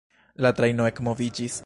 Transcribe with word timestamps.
La 0.45 0.51
trajno 0.59 0.89
ekmoviĝis. 0.93 1.59